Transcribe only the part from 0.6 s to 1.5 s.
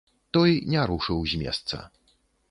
не рушыў з